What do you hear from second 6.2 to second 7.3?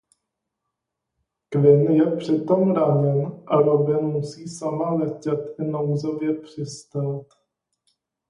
přistát.